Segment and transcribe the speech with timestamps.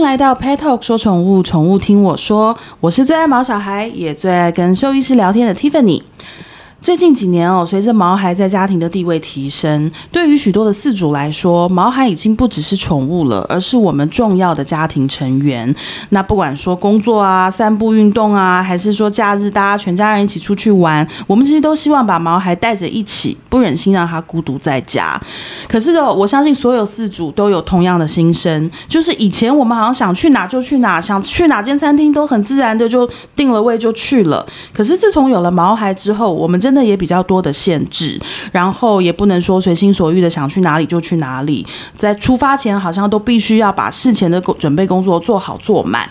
[0.00, 5.99] 来到 Pet Talk 说宠物，宠物听我说，我是最爱毛小孩，也最爱跟兽医师聊天的 Tiffany。
[6.82, 15.74] 最近几年哦，随着毛孩在家庭的地位提升，对于许多的饲主来说，毛孩已经不只是宠物了，而是我们重要的家庭成员。
[16.08, 25.20] 那不管说工作啊、散步运动啊，还是说假日大家全家人一起出去玩，我们其实都希望把毛孩带着一起，不忍心让他孤独在家。
[25.68, 34.46] 可是哦，我相信所有饲主都有同样的心声，就是以前我们好像想去哪就去哪，想去哪间餐厅都很自然的就定了位就去了。
[34.72, 38.20] 可是自从有了毛孩之后，我们真真也比较多的限制，
[38.52, 41.66] 然后也不能说随心所欲的想去哪里就去哪里，
[41.96, 46.08] 在出发前好像都必须要把事前的准备工作做好做满。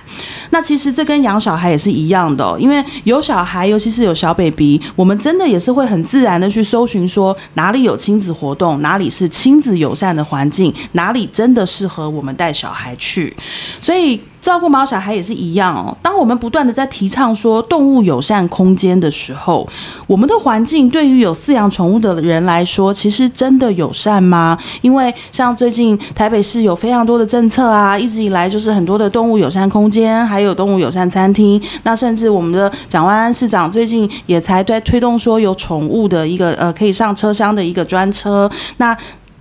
[0.51, 13.35] 那其实这跟养小孩也是一样的，因为有小孩，尤其是有小 baby，我们真的也是会很自然的去搜寻说哪里有亲子活动，哪里是亲子友善的环境，哪里真的适合我们带小孩去，
[13.81, 14.19] 所以。
[14.41, 15.95] 照顾毛小孩也是一样哦。
[16.01, 19.67] 当我们不断的在提倡说动物友善空间的时候，
[20.07, 24.57] 我们的环境对于有饲养宠物的人来说，其实真的友善吗？
[24.81, 31.61] 因为像最近台北市有非常多的政策啊，一直以来就是很多的动物友善空间，还有动物友善餐厅。
[31.83, 38.49] 那甚至我们的蒋万安市长最近也才在推动说有宠物的一个呃可以上车厢的一个专车。
[38.77, 38.97] 那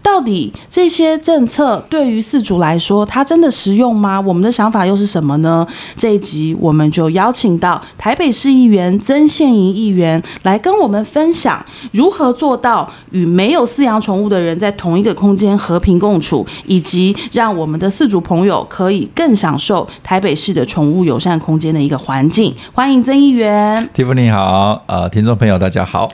[0.08, 4.18] 到底这些政策对于饲主来说，它真的实用吗？
[4.18, 5.64] 我们的想法又是什么呢？
[5.96, 22.52] 这一集我们就邀请到台北市议员曾宪营议员来跟我们分享，如何做到与没有饲养宠物的人在同一个空间和平共处，以及让我们的饲主朋友可以更享受台北市的宠物友善空间的一个环境。
[22.72, 26.08] 欢迎曾议员蒂夫你好，呃，听众朋友大家好。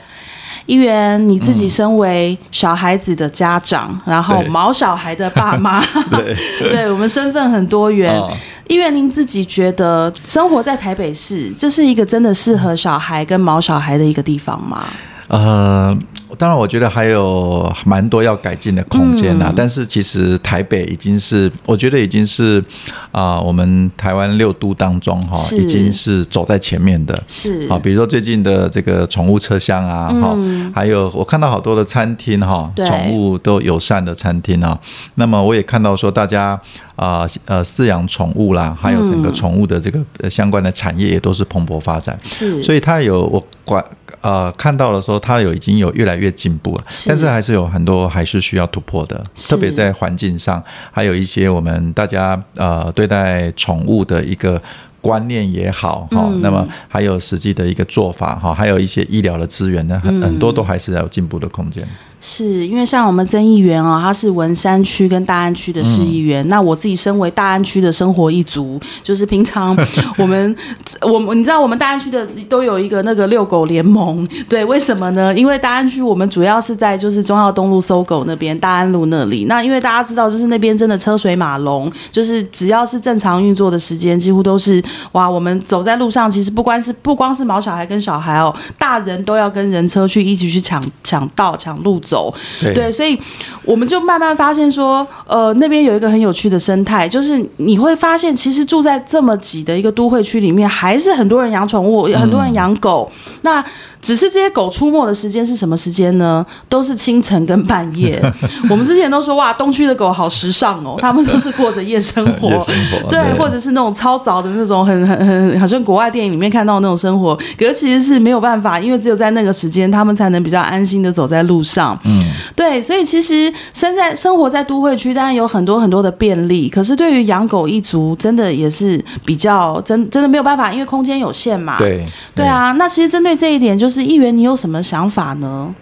[0.66, 6.36] 议员，你自己身为小孩子的家长，嗯、然后毛小孩的爸妈， 对，
[6.70, 8.14] 对我们身份很多元。
[8.18, 8.30] 哦、
[8.68, 14.84] 议员，您自己觉得生活在台北市，这是一个真的适合小孩跟毛小孩的一个地方吗？
[15.28, 15.96] 呃，
[16.36, 19.46] 当然，我觉得还有蛮多要改进的空间呐。
[19.48, 22.62] 嗯、但是，其实台北已经是，我觉得已经是
[23.10, 27.18] 啊、呃，我们台湾六都当中哈，是已经是走在前面的。
[27.26, 34.78] 是啊，比如说最近的这个宠物车厢啊，哈、嗯，还有我看到好多的餐厅哈，宠物都友善的餐厅啊。
[35.14, 36.60] 那么，我也看到说大家
[36.96, 42.18] 啊，呃，饲养宠物啦，还有整个宠物的这个相关的产业也都是蓬勃发展。
[42.22, 43.82] 是，所以它有我管。
[44.24, 54.60] 呃，看到了说它有已经有越来越进步了，但是还是有很多还是需要突破的，特别在环境上，还有一些我们大家呃对待宠物的一个
[55.02, 61.86] 观念也好哈，嗯、那么还有实际的一个做法哈，还有一些医疗的资源呢，很很多都还是要有进步的空间。
[62.26, 66.42] 是因为像我们曾议员哦，他是文山区跟大安区的市议员。
[66.46, 69.76] 嗯、那我自己身为大安区的生活一族，就是平常
[70.16, 70.56] 我们
[71.02, 75.34] 我们你知道我们大安区的都有一个那个遛狗联盟，对，为什么呢？
[75.36, 79.44] 因为大安区我们主要是在就是忠孝东路搜狗那边大安路那里。
[79.44, 92.13] 那因为大家知道，就是那边真的车水马龙，就是只要是正常运作的时间，几乎都是哇，我们走在路上，其实不光是不光是毛小孩跟小孩哦，大人都要跟人车去一起去抢抢道抢路走。
[92.14, 92.32] 走。
[92.60, 93.18] 对，对，所以
[93.64, 103.10] 我们就慢慢发现说，呃，那边有一个很有趣的生态，就是你会发现，其实住在这么挤的一个都会区里面，还是很多人养宠物，有很多人养狗。
[103.26, 103.64] 嗯、那
[104.04, 106.44] 只是这些狗出没的时间是什么时间呢？
[106.68, 108.22] 都是清晨跟半夜。
[108.68, 117.34] 我们之前都说哇，东区的狗好时尚哦， 他们都是过着夜生活，夜生活对，对或者是那种超早的那种很很很，好像国外电影里面看到的那种生活。
[117.58, 121.98] 可是其实是没有办法，因为只有在那个时间，他们才能比较安心的走在路上。
[122.04, 122.22] 嗯，
[122.54, 126.68] 对，所以其实生在生活在都会区，当然有很多很多的便利。
[126.68, 131.78] 可是对于养狗一族，真的也是比较真真的没有办法，因为空间有限嘛。
[131.78, 132.04] 对，
[132.34, 132.72] 对，对啊。
[132.72, 133.93] 那其实针对这一点，就是。
[133.94, 135.74] 是议员，你有什么想法呢？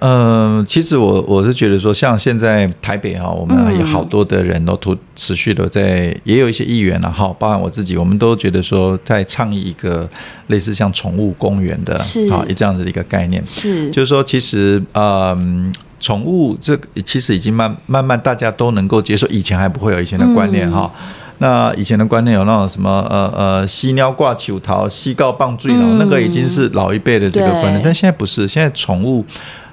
[0.00, 10.08] 嗯、呃，其实我我是觉得说，像现在台北哈，我们有好多的人都持持续的在，嗯、也有一些议员了哈，包含我自己，我们都觉得说，在倡议一个
[10.48, 12.28] 类似像宠物公园的是。
[12.28, 20.90] 啊，这样子的一个概念，是，就是说，其实嗯，宠物这其实已经慢慢慢大家都能够接受，以前还不会有以前的观念哈。
[20.94, 29.24] 嗯那以前的观念有那种什么呃呃，犀鸟挂球桃，西告棒坠了，嗯、那个已经是老一辈的这个观念，但现在不是，现在宠物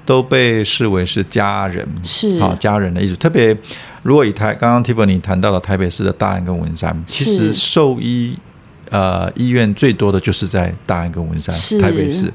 [0.04, 3.14] 都被视为是家人，是啊，家人的意思。
[3.14, 3.56] 特别
[4.02, 8.36] 如果以台刚刚 Tiffany 谈到了台北市的大安跟文山，其实兽医
[8.90, 12.32] 呃医院最多的就是在大安跟文山，是台北市，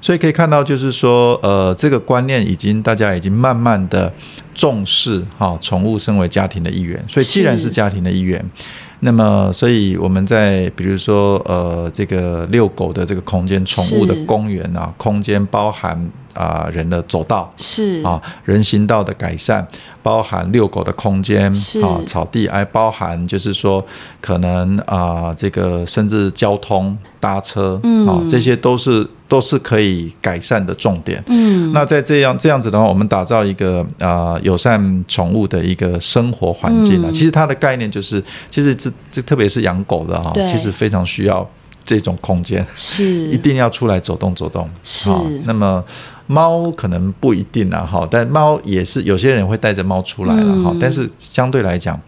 [0.00, 4.12] 所以可以看到就是说呃这个观念已经大家已经慢慢的。
[4.58, 8.44] 重视哈，宠物身为家庭的一员，所以既然是家庭的一员，
[8.98, 15.96] 那么，所以我们在比如说呃，这个遛狗的这个空间，宠物的公园啊，空间包含
[16.34, 18.02] 啊、呃、人的走道是。
[18.02, 19.64] 啊，人行道的改善，
[20.02, 21.80] 包含遛狗的空间是。
[21.80, 23.84] 啊，草地，还包含就是说
[24.20, 28.08] 可能啊、呃，这个甚至交通搭车嗯。
[28.08, 31.22] 啊，这些都是都是可以改善的重点。
[31.28, 38.20] 嗯，那在这样这样子的话，我们打造一个啊、呃、友善宠物的一个生活环境啊，嗯、其实它的概念就是，
[38.50, 41.48] 其实这这特别是养狗的哈，其实非常需要
[41.84, 44.68] 这种空间，是一定要出来走动走动。
[44.82, 45.10] 是，
[45.44, 45.84] 那么。
[46.30, 51.98] 猫可能不一定啊，哈，但猫也是有些人会带着猫出来了哈，但是相对来讲。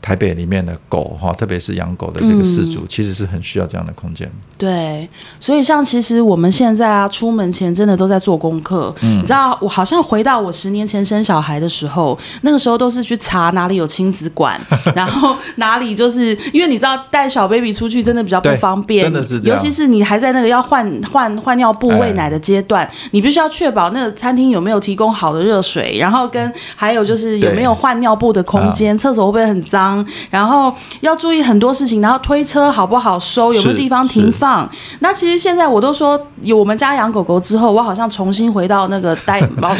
[0.00, 4.30] 台北里面的狗哈，特别是养狗的这个饲主，嗯、其实是很需要这样的空间。
[4.56, 5.08] 对，
[5.38, 8.94] 所以像其实我们现在啊，出门前真的都在做功课。
[9.02, 14.58] 嗯，你知道，我好像回到我十年前生小孩的时候，那个时候都是去查哪里有亲子馆，
[14.94, 19.56] 然后哪里就是因为你知道带小 baby 出去真的比较不方便，真的是这样。
[19.58, 29.85] 尤其是你还在那个要换换换尿布、喂奶的阶段，哎、你必须要确保那个餐厅有没有提供好的热水，然后跟还有就是有没有换尿布的空间，厕所会不会很脏。
[30.30, 34.68] 然后要注意很多事情，然后推车好不好收，有没有地方停放？
[35.00, 39.76] 那其实现在我都说，有我们家养狗狗之后，我好像重新回到那个带 毛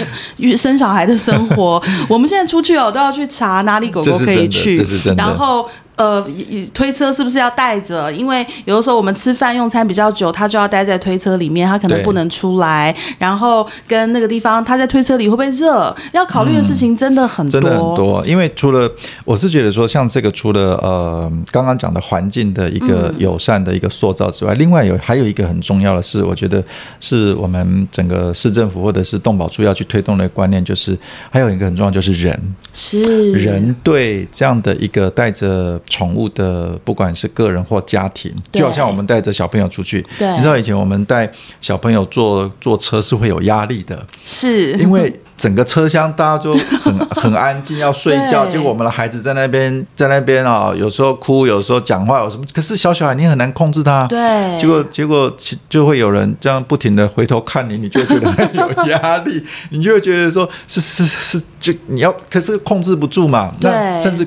[0.57, 1.83] 生小孩的生活。
[2.09, 4.85] 我们现在出去哦，都要去查哪里狗狗可以去，
[5.17, 5.69] 然后。
[5.97, 6.23] 呃，
[6.75, 8.13] 推车是不是要带着？
[8.13, 12.95] 因为有的时候我们吃饭用餐比较久，他就要待在推车里面，他可能不能出来。
[13.19, 15.97] 然后跟那个地方，他在推车里会不会热？
[16.13, 18.23] 要考虑的事情真的很多，嗯、真的很多。
[18.27, 18.91] 因为除了
[19.25, 26.63] 我是觉得说，像这个除了呃刚刚讲的环境的一个友善的一个塑造之外，嗯、另外有还有一个很重要的是，我觉得
[27.01, 30.99] 是我们整个市政府或者是动保处要去推动的观念，就是
[31.31, 32.39] 还有一个很重要就是人
[32.75, 35.81] 是人对这样的一个带着。
[35.89, 41.31] 宠物的，不管是个人或家庭，就好像我们带着小朋友出去，你知道以前我们带
[41.61, 44.73] 小朋友坐坐车是会有压力的，是。
[44.75, 52.45] 因为整个车厢大家都很 很安静要睡觉，结果我们的孩子在那边在那边啊，有时候哭，有时候讲话，有什么？
[52.55, 55.35] 可是小小孩你很难控制他，对，结果结果
[55.69, 64.27] 就会有人这样不停的回头看你，你就会觉得很有压力，你就会觉得说是是是，就你要可是控制不住嘛，那甚至。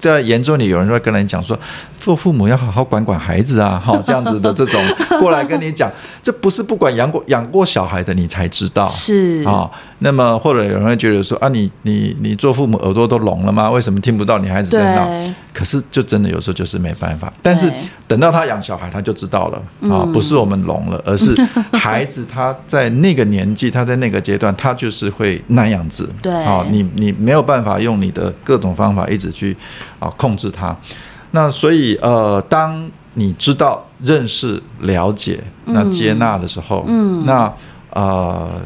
[0.00, 1.56] 在严重里，有人会跟人讲说，
[2.00, 4.82] 做父母要好好管管孩子啊，哈，这样子的这种
[5.20, 5.88] 过来跟你讲，
[6.22, 9.70] 这不是不管养过养过小孩的你才知道，是啊。
[10.02, 13.70] 那么或者有人会觉得说啊，你你你做父母耳朵都聋了吗？
[13.70, 15.06] 为什么听不到你孩子在闹？
[15.52, 17.30] 可是就真的有时候就是没办法。
[17.42, 17.70] 但是
[18.08, 19.62] 等到他养小孩，他就知道了
[19.94, 21.34] 啊，不是我们聋了，而是
[21.76, 26.10] 孩子他在那个年纪，他在那个阶段，他就是会那样子。
[26.22, 29.54] 对啊，你你没有办法用你的各种方法一直去
[29.98, 30.74] 啊控制他。
[31.32, 37.52] 那所以呃，当你知道、认识、了解、那接纳的时候，嗯，那
[37.90, 38.60] 呃。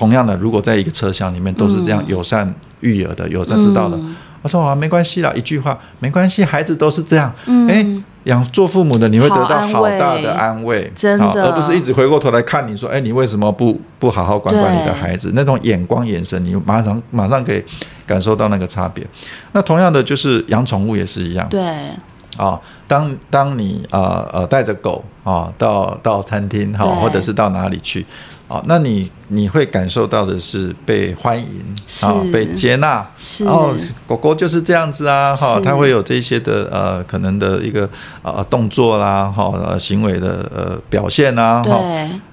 [0.00, 2.50] 同样的，如果在一个车厢里面都是这样友善
[2.80, 3.98] 育儿的、友善知道的，
[4.40, 7.30] 我说啊，没关系啦，一句话，没关系，孩子都是这样。
[7.68, 7.86] 哎，
[8.24, 15.32] 养做父母的你会得到好大的安慰，真的，而不是一直回过头来看你说，哎，你为什么不不好好管管你的孩子？
[15.34, 17.62] 那种眼光眼神，你马上马上可以
[18.06, 19.06] 感受到那个差别。
[19.52, 21.46] 那同样的，就是养宠物也是一样。
[21.50, 21.60] 对
[22.38, 22.58] 啊，
[22.90, 28.04] 当当你呃呃带着狗啊到到餐厅哈，或者是到哪里去。
[28.48, 31.62] 哦，那你你会感受到的是被欢迎
[32.02, 33.06] 啊，被接纳，
[33.44, 33.72] 然后
[34.08, 37.88] 狗狗就是这样子啊，哈，它会有这些的呃可能的一个
[38.22, 41.80] 呃动作啦，哈，行为的呃表现啊，哈，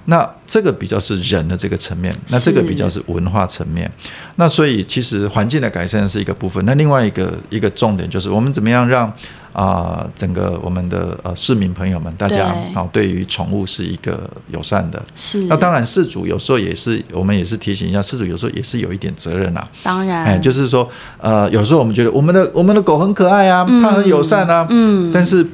[0.06, 3.88] 那这个比较是人的这个层面，那这个比较是文化层面，
[4.34, 9.12] 那所以其实环境的改善是一个部分，那另外一个一个重点就是我们怎么样让。
[9.52, 15.02] 啊、呃，整个我们的呃市民朋友们，大家啊对、哦，对于宠物是一个友善的。
[15.14, 15.44] 是。
[15.44, 19.68] 那当然，事主有时候也是，我们也是提醒一下，事主有时候也是有一点责任啊。
[19.82, 20.24] 当然。
[20.24, 20.88] 哎，就是说，
[21.18, 25.44] 呃，有时候我们觉得我们的我们的狗很可爱啊，它很友善啊，嗯，但是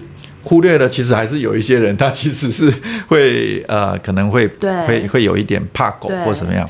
[0.43, 2.73] 忽略了，其实还是有一些人，他其实是
[3.09, 6.69] 会呃，可能会对会会有一点怕狗或怎么样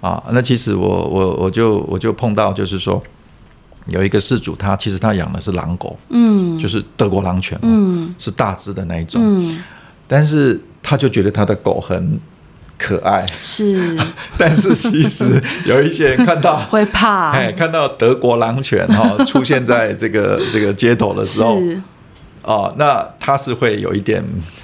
[0.00, 0.22] 啊。
[0.32, 3.02] 那其实我我我就我就碰到，就是说。
[3.86, 9.62] 有一个事主，他其实他养的是狼狗，嗯，就是德国狼犬，嗯，是大只的那一种，嗯，
[10.06, 12.18] 但是他就觉得他的狗很
[12.78, 13.96] 可爱，是，
[14.38, 21.58] 但是其实有一些人看到 会怕，哎，看到德国狼犬哈 出现在这个这个街头的时候，
[22.42, 24.22] 哦，那他是会有一点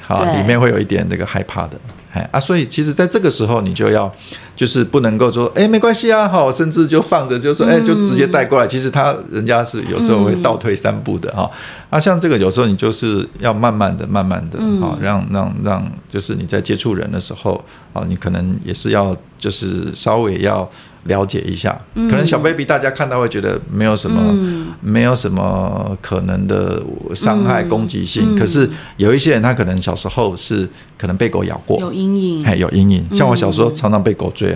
[0.08, 1.78] 啊，里面会有一点那个害怕的。
[2.12, 4.12] 哎啊，所以其实在这个时候，你就要
[4.56, 8.66] 就是不能够说，哎，没关系啊，好，甚至就放着，就说，哎，就直接带过来。
[8.66, 11.48] 嗯、其实他人家是有时候会倒退三步的哈。
[11.52, 11.56] 嗯、
[11.90, 20.68] 啊，像这个有时候你就是要慢慢的、慢慢的，好、嗯，让让让，就是你在接触人的时候，啊，你可能也是要就是稍微要。
[21.04, 26.82] 了解一下，可能小 baby 大家看到会觉得没有什么，嗯、没有什么可能的
[27.14, 28.36] 伤害攻击性。
[28.36, 33.04] 可是有一些人他可能小时候是可能被狗咬过，有阴影，哎有阴影。
[33.12, 34.54] 像我小时候常常被狗追，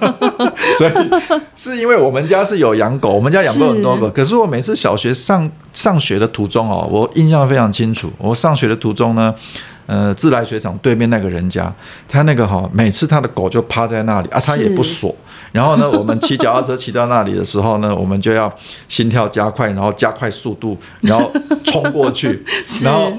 [0.00, 0.92] 嗯、 所以
[1.56, 4.06] 是因为我们家是有养狗，我们家养过很多狗。
[4.06, 8.10] 是可是我每次小学上上学的途中哦，我印象非常清楚。
[8.18, 9.34] 我上学的途中呢。
[9.86, 11.72] 呃，自来水厂对面那个人家，
[12.08, 15.14] 他那个哈，每次他的狗就趴在那里啊，他也不锁。
[15.50, 18.52] 然后呢，我们骑脚踏车骑到那里的时候呢，我们就要
[18.88, 21.30] 心跳加快，然后加快速度，然后
[21.64, 22.42] 冲过去。
[22.82, 23.12] 然后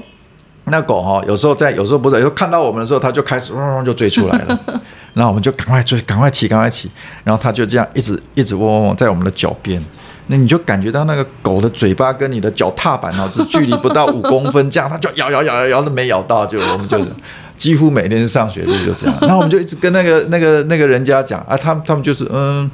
[0.64, 4.58] 那狗哈，有时候在，有时候不在，有时候看到我们的时候，它就开始嗡嗡就追出来了。
[5.14, 6.90] 然后我们就赶快追，赶快骑，赶快骑。
[7.22, 9.80] 然后它就这样一直一直嗡嗡嗡在我们的脚边。
[10.28, 16.98] 那你就感觉到那个狗的嘴巴跟你的脚踏板哦，只距离不到五公分，这样它就咬咬咬咬咬都没咬到，就我们就
[17.58, 19.14] 几乎每天上学路就这样。
[19.20, 22.70] 然后我们就一直跟那个那个那个人家讲啊，他们他们就是嗯，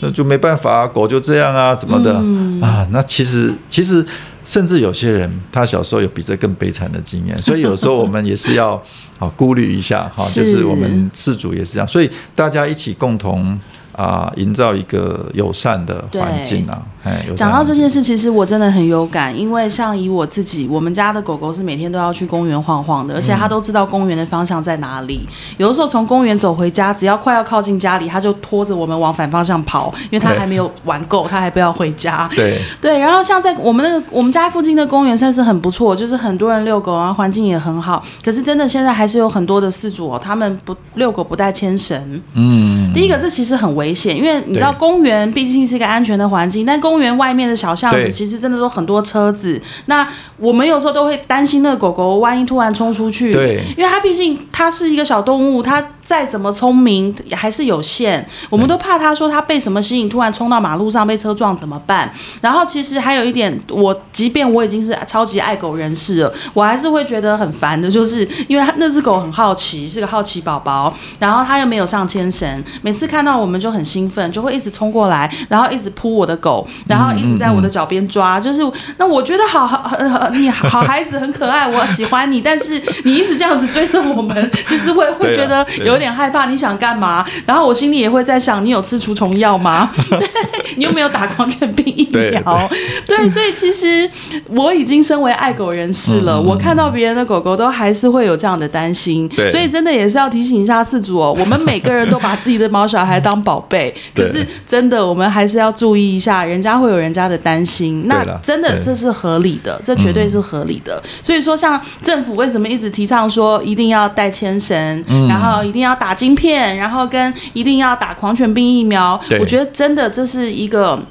[0.00, 2.14] 那就没办法，狗就这样啊，什么的
[2.60, 2.84] 啊？
[2.90, 4.04] 那其实其实
[4.44, 8.74] 甚至有些人他小时候有比这更悲惨的经验，所以有时候我们也是要
[9.20, 13.56] 啊顾虑一下哈，就是我们事主也是这样，所以大家一起共同。
[13.98, 16.86] 啊，营造一个友善的环境啊！
[17.04, 25.28] 哎，讲到这件事，其实我真的很有感，因为像以我自己，我们家的狗狗是每天都要去公园晃晃的，而且它都知道公园的方向在哪里。
[25.56, 32.30] 有的时候从公园走回家，只要快要靠近家里，它就拖着我们往反方向跑，因为它还没有玩够，它还不要回家。
[32.36, 38.04] 对对，然后像在我们那个我们家附近的公园算是很不错，就是很多人遛狗然后，环境也很好。
[38.24, 42.22] 可是真的现在还是有很多的饲主哦，他们不遛狗不带牵绳。
[42.34, 43.88] 嗯，第一个这其实很危。
[43.88, 49.60] 危险，因为你知道公园毕竟是一个安全的环境，但公园外面的小巷子其实真的都很多车子。
[49.86, 55.84] 那我们有时候都会担心那个狗狗万一突然冲出去，对，因为它毕竟它是一个小动物，它。
[56.08, 62.10] 再怎么聪明也还是有限，我们都怕他说他被什么吸引，突然冲到马路上被车撞怎么办？
[62.40, 78.62] 然后其实还有一点，我即便我已经是超级爱狗人士了，我还是会觉得很烦的，就是因为他那只狗很好奇，是个好奇宝宝，然后他又没有上牵绳，每次看到我们就很兴奋，就会一直冲过来，然后一直扑我的狗，然后一直在我的脚边抓，就是
[78.96, 85.97] 那我觉得好好你好孩子很可爱，我喜欢你，但是你一直这样子追着我们，其实会会觉得有。
[85.98, 87.26] 有点害怕，你想干嘛？
[87.44, 89.90] 然后我心里也会在想，你有吃除虫药吗？
[90.76, 92.70] 你有没有打狂犬病疫苗？
[93.04, 94.08] 对，对，所以其实
[94.46, 99.28] 我已经身为爱狗人士了，嗯、我看到别人的狗狗都还是会有这样的担心。
[99.50, 108.04] 所以真的也是要提醒一下饲主哦，我们每个人都把自己的毛小孩当宝贝， 可是真的我们还是要注意一下，人家会有人家的担心。
[108.06, 111.02] 那真的这是合理的，这绝对是合理的。
[111.24, 115.87] 所以说，像政府为什么一直提倡说一定要带牵绳，嗯、然后一定要。
[115.88, 121.02] 要打晶片，然后跟一定要打狂犬病疫苗，我觉得真的这是一个。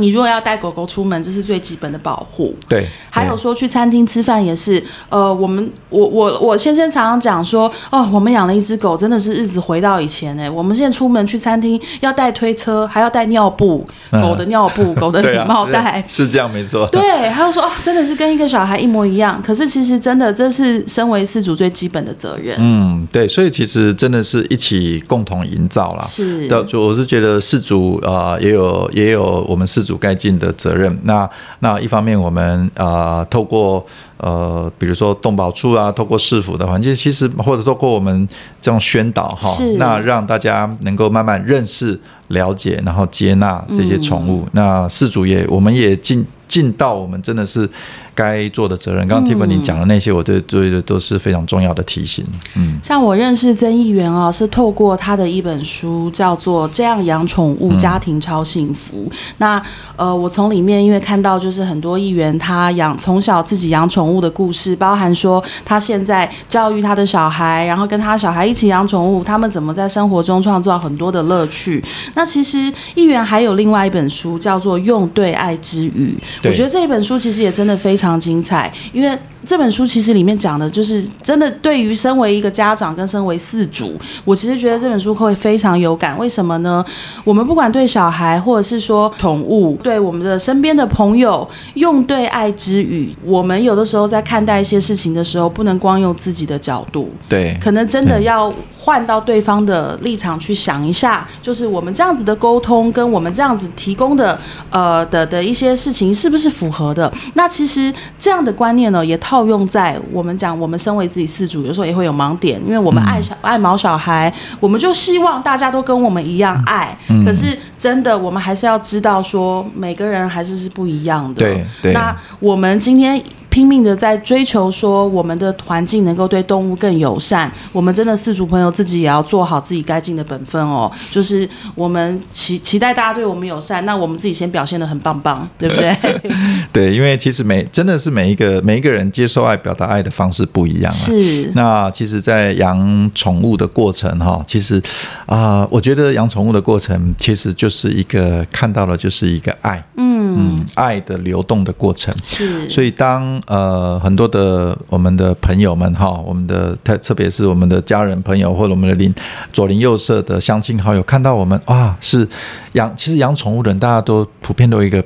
[0.00, 2.54] 你如果要带狗狗出门，这是最基本的保护。
[2.68, 4.82] 对，还有说去餐厅吃饭也是。
[5.08, 10.48] 呃，我们我我我先生常常讲说，哦，我们养了一只狗，真的是日子回到以前哎。
[10.48, 16.86] 我们现在出门去餐厅要带推车，还要带尿布，狗的尿布， 狗的礼帽带，是这样没错。
[16.92, 19.40] 对，还有说哦，真的是跟一个小孩一模一样。
[19.44, 22.56] 可是其实真的，这是身为饲主最基本的责任。
[22.58, 26.02] 嗯，对，所以其实真的是一起共同营造啦。
[26.02, 29.89] 是，就我是觉得饲主啊、呃，也有也有我们饲主。
[29.90, 30.96] 主该尽的责任。
[31.02, 31.28] 那
[31.58, 33.84] 那一方面，我们呃透过
[34.18, 38.28] 呃比如说动保处啊，透过市府的环境，其实或者透过我们
[38.60, 44.44] 这种宣导哈，那让大家能够慢慢认识、了解，然后接纳这些宠物。
[44.44, 47.68] 嗯、那饲主也，我们也尽尽到我们真的是。
[48.14, 52.24] 该做的责任，刚刚 Tiffany 讲的那些，我对对的都是非常重要的提醒。
[52.56, 59.08] 嗯，像我认识曾议员啊，是透过他的一本书，叫做《这样养宠物，家庭超幸福》。
[59.12, 59.62] 嗯、那
[59.96, 71.82] 呃，我从里面因为看到，就是很多议员他养从小自己养宠物的故事，包含说他现在教育他的小孩，然后跟他小孩一起养宠物，他们怎么在生活中创造很多的乐趣。
[72.14, 76.16] 那其实议员还有另外一本书，叫做《用对爱之语》。
[76.48, 78.20] 我觉得这一本书其实也真的非常。
[78.20, 86.16] 精彩，因为这本书其实里面讲的就是真的，对于身为一个家长跟身为四主，我其实觉得这本书会非常有感。
[86.18, 86.84] 为什么呢？
[87.24, 104.38] 我们不管对小孩，或者是说宠物，对我们的身边的朋友，用对爱之语，我们有的时候在看待一些事情的时候，不能光用自己的角度，对，可能真的要换到对方的立场去想一下，就是我们这样子的沟通，跟我们这样子提供的
[104.70, 107.10] 呃的的一些事情，是不是符合的？
[107.34, 116.98] 那其实这样的观念呢，也套用在我们讲，我们身为自己四主，有时候也会有盲点，因为我们爱小爱毛小孩，我们就希望大家都跟我们一样爱。
[117.24, 121.44] 可是真的，我们还是要知道说，每个人还是是不一样的。
[121.44, 121.92] 对对。
[121.92, 123.22] 那我们今天。
[123.50, 127.52] 拼命的在追求说，我们的环境能够对动物更友善。
[127.72, 130.90] 我们真的四主朋友自己也要做好自己该尽的本分哦。
[131.10, 135.94] 就是我们期期待大家对我们友善，那我们自己先表现的很棒棒，对不对？
[136.72, 140.94] 对，因为其实每真的是每一个每一个人接受爱、表达爱的方式不一样啊。
[140.94, 141.50] 是。
[141.54, 144.80] 那其实，在养宠物的过程哈，其实
[145.26, 152.14] 啊、呃，我觉得养宠物的过程其实就是一个看到了就是一个爱，嗯嗯，爱的流动的过程。
[152.22, 152.68] 是。
[152.70, 159.14] 所以当呃，很多的我们的朋友们哈，我们的特特别是我们的家人朋友或者我们的邻
[159.52, 162.26] 左邻右舍的乡亲好友，看到我们啊，是
[162.72, 164.98] 养其实养宠物的人，大家都普遍都有一个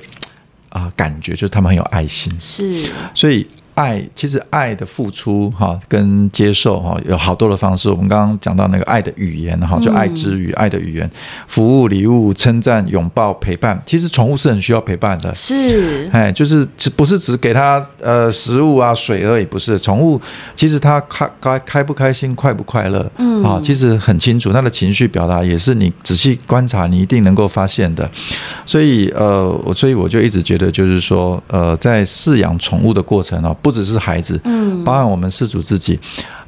[0.68, 2.82] 啊、呃、感觉，就是他们很有爱心，是，
[3.14, 3.46] 所以。
[3.74, 7.90] 爱其实爱的付出哈，跟接受哈，有好多的方式。
[7.90, 11.10] 我们刚刚讲到那个爱的语言哈，就爱之语，爱的语言，
[11.48, 13.80] 服务、礼物、称赞、拥抱、陪伴。
[13.84, 19.78] 其实宠物是很需要陪伴的，是哎，就是不是只给它呃食物啊水而已，不是。
[19.78, 20.20] 宠物
[20.54, 28.08] 其实它开开开不开心，快不快乐，嗯啊，其实很清楚，它的情绪表达也是你仔细观察，你一定能够发现的。
[28.64, 33.54] 所以呃，我所以我就一直觉得，就是说呃，在饲养宠物的过程啊。
[33.64, 35.98] 不只是孩子，嗯，包含我们饲主自己，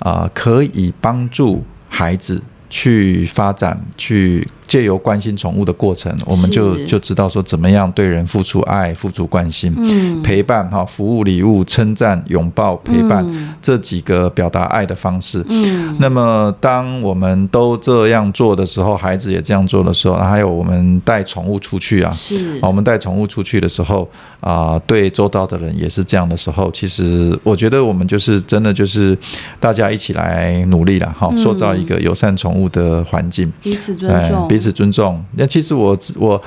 [0.00, 4.46] 啊、呃，可以帮助孩子去发展，去。
[4.66, 15.44] 借由关心宠物的过程，我们就就知道说怎么样对人付出爱、付出关心、嗯、陪伴哈、服务、礼物、称赞、拥抱、陪伴、嗯、这几个表达爱的方式。
[15.48, 24.02] 嗯，那么当我们都这样做的时候，孩子也这样做的时候，还有我们带宠物出去啊，是，我们带宠物出去的时候
[24.40, 29.16] 啊、呃，对周遭的人也是这样的时候，其实我觉得我们就是真的就是
[29.60, 34.48] 大家一起来努力了哈，塑造一个友善宠物的环境，彼此尊重。
[34.56, 35.22] 彼此尊重。
[35.36, 36.42] 那其实我我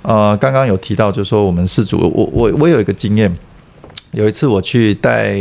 [0.00, 3.30] 呃刚刚有提到，就是说我们四组，我我我有一个经验，
[4.12, 5.38] 有一次我去带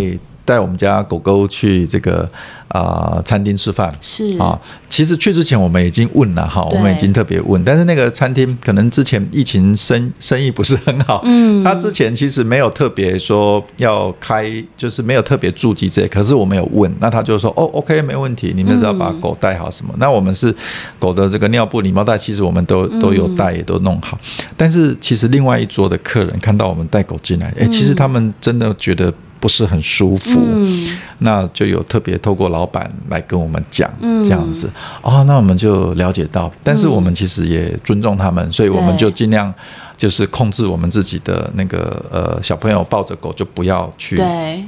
[0.50, 2.28] 带我们家狗狗去这个。
[2.70, 3.92] 啊、呃，餐厅吃饭。
[4.00, 4.38] 是。
[4.38, 4.56] 啊，
[4.88, 20.56] 其实去之前我们已经问了哈，我们已经特别问，但是那个餐厅可能之前疫情生生意不是很好，嗯，他之前其实没有特别说要开，就是没有特别注记这些，可是我们有问，那他就说哦，OK，没问题，你们只要把狗带好什么，嗯、那我们是
[21.00, 24.16] 狗的这个尿布、礼帽袋，其实我们都都有带，也都弄好，
[24.56, 29.12] 但是其实另外一桌的客人看到我们带狗进来，哎、欸，其实他们真的觉得。
[29.40, 33.90] 不是很舒服，嗯、那就有特别透过老板来跟我们讲
[34.24, 34.68] 这样子，
[35.04, 39.54] 嗯、哦，那我们就了解到，但是我们其实也尊重他们，嗯、所以我们就尽量。
[40.00, 44.18] 就是控制我们自己的那个呃小朋友抱着狗就不要去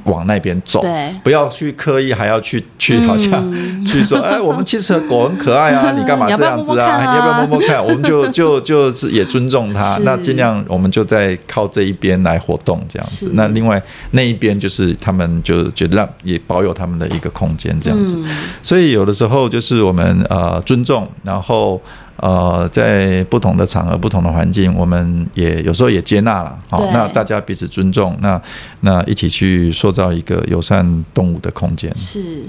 [0.04, 0.84] 往那边走，
[1.24, 3.50] 不要去刻意还要去去好像
[3.86, 7.00] 去说哎，我们其实狗很可爱啊， 你干嘛这样子啊？
[7.00, 7.80] 你要不要摸摸看？
[7.82, 13.30] 我们就就就是也尊重它，那尽量我们就在靠这一边来活动这样子。
[13.32, 18.22] 那另外那一边就是他们就觉得让也保有他们的一个空间这样子。
[18.62, 21.80] 所以有的时候就是我们呃尊重，然后。
[22.16, 26.56] 呃，在不同的场合、不同的环境，我们也有时候也接纳了。
[26.70, 28.40] 好，那大家彼此尊重，那
[28.80, 31.92] 那一起去塑造一个友善动物的空间。
[31.94, 32.44] 是。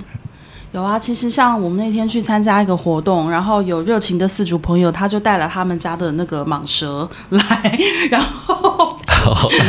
[0.74, 8.53] 有啊，其实像我们那天去参加一个活动，然后有热情的四主朋友，他就带了他们家的那个蟒蛇来， 然后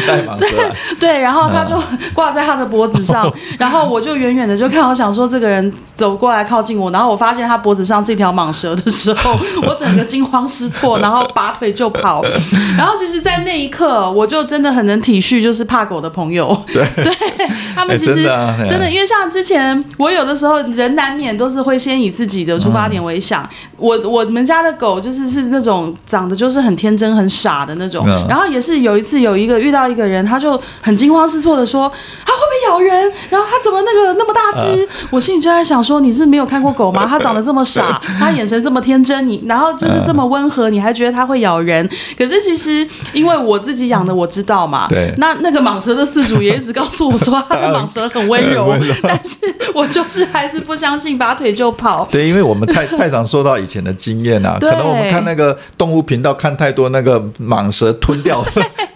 [0.06, 1.80] 带蟒蛇来， 对，然后他就
[2.12, 12.22] 挂在他的脖子上， 然后我就远远的就看，我想说这个人走过来靠近我，然后我发现他脖子上是一条蟒蛇的时候，我整个惊慌失措，然后拔腿就跑。
[12.76, 17.12] 然后其实，在那一刻，我就真的很能体恤，就是怕狗的朋友，对，对
[17.74, 18.22] 他们其实
[18.66, 20.94] 真的，因为像之前我有的时候人。
[20.94, 31.90] 难免都是会先以自己的出发点为想，嗯、我我们家的狗就是是那种长得就是很天真很傻的那种，嗯、然后也是有一次有一个遇到一个人，他就很惊慌失措的说，
[32.24, 34.82] 他会咬人，然后它怎么那个那么大只？
[34.82, 37.06] 呃、我心里就在想说，你是没有看过狗吗？
[37.08, 41.88] 它长得这么傻，它眼神这么天真，你然后就是这么温和，你还觉得它会咬人？
[42.16, 44.86] 可是其实因为我自己养的，我知道嘛。
[44.88, 45.12] 对。
[45.16, 49.38] 那那个蟒蛇的饲主也一直告诉我说，它的蟒蛇 很温柔，但是
[49.74, 52.06] 我就是还是不相信，拔腿就跑。
[52.10, 58.44] 对，因为我们太太常说到以前的经验啊， 可能我们看那个动物频道看太多那个蟒蛇吞掉。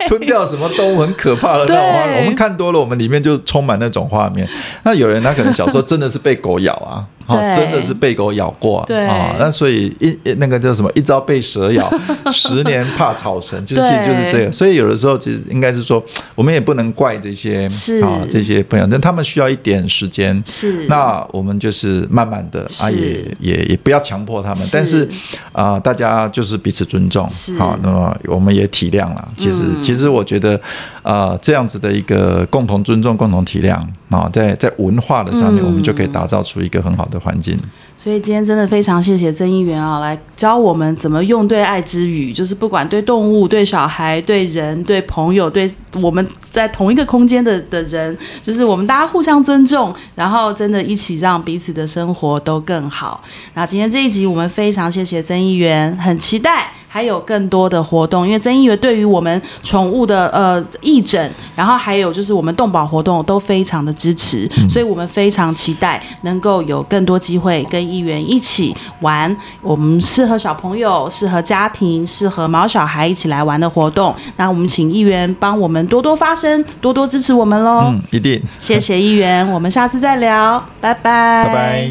[0.07, 4.49] 吞掉什么动物很可怕的那种，我们看多了，我们里面就充充满那种画面。
[4.85, 7.05] 那有人他可能小时候真的是被狗咬啊。
[7.29, 9.37] 哦，真的是被狗咬过啊！
[9.39, 10.91] 那所以一那个叫什么？
[10.95, 11.89] 一朝被蛇咬，
[12.33, 14.51] 十年怕草绳，就是就是这个。
[14.51, 16.03] 所以有的时候其实应该是说，
[16.35, 17.67] 我们也不能怪这些
[18.03, 20.43] 啊这些朋友，但他们需要一点时间。
[20.47, 24.67] 是，那我们就是慢慢的啊，也也也不要强迫他们。
[24.73, 25.07] 但是
[25.53, 27.29] 啊，大家就是彼此尊重。
[27.29, 29.29] 是，好，那么我们也体谅了。
[29.37, 30.59] 其实其实我觉得
[31.03, 37.18] 啊，这样子的一个共同尊重、共同体谅啊，在在文化的上面，我们就可以打造出一个很好的。
[37.19, 37.57] 环境，
[37.97, 53.23] 所以今天真的非常谢谢曾议员啊，来教我们怎么用对爱之语，就是不管对动物、对小孩、对人、对朋友、对我们在同一个空间的的人，就是我们大家互相尊重，然后真的一起让彼此的生活都更好。
[53.55, 56.73] 那今天这一集我们非常谢谢曾议员，很期待。
[56.89, 74.15] 还有更多的活动，因为曾议员对于我们宠物的呃义诊，然后还有就是我们动保活动都非常的支持，嗯、所以我们非常期待能够有更多机会跟议员一起玩，我们适合小朋友、适合家庭、适合毛小孩一起来玩的活动。
[74.37, 77.83] 那我们请议员帮我们多多发声，多多支持我们喽。
[77.87, 78.43] 嗯，一定。
[78.59, 81.45] 谢谢议员，我们下次再聊，拜拜。
[81.45, 81.91] 拜拜。